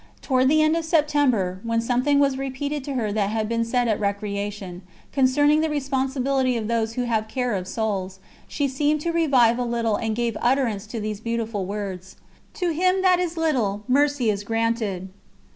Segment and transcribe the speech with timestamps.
[0.23, 3.87] Toward the end of September, when something was repeated to her that had been said
[3.87, 4.81] at recreation,
[5.11, 9.63] concerning the responsibility of those who have care of souls, she seemed to revive a
[9.63, 12.15] little and gave utterance to these beautiful words:
[12.55, 15.09] "To him that is little, mercy is granted.